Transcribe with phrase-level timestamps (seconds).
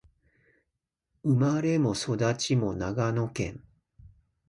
[1.23, 3.61] 生まれも育ちも長野県